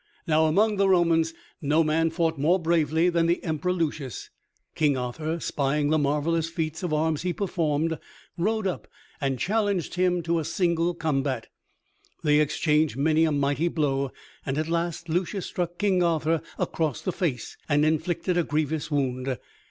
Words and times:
Now, 0.25 0.45
among 0.47 0.77
the 0.77 0.89
Romans, 0.89 1.31
no 1.61 1.83
man 1.83 2.09
fought 2.09 2.35
more 2.39 2.57
bravely 2.57 3.07
than 3.09 3.27
the 3.27 3.43
Emperor 3.43 3.71
Lucius. 3.71 4.31
King 4.73 4.97
Arthur, 4.97 5.39
spying 5.39 5.91
the 5.91 5.99
marvelous 5.99 6.49
feats 6.49 6.81
of 6.81 6.91
arms 6.91 7.21
he 7.21 7.33
performed, 7.33 7.99
rode 8.35 8.65
up 8.65 8.87
and 9.21 9.37
challenged 9.37 9.93
him 9.93 10.23
to 10.23 10.39
a 10.39 10.43
single 10.43 10.95
combat. 10.95 11.49
They 12.23 12.39
exchanged 12.39 12.97
many 12.97 13.25
a 13.25 13.31
mighty 13.31 13.67
blow, 13.67 14.11
and 14.43 14.57
at 14.57 14.67
last 14.69 15.07
Lucius 15.07 15.45
struck 15.45 15.77
King 15.77 16.01
Arthur 16.01 16.41
across 16.57 17.01
the 17.03 17.11
face, 17.11 17.55
and 17.69 17.85
inflicted 17.85 18.39
a 18.39 18.43
grievous 18.43 18.89
wound. 18.89 19.37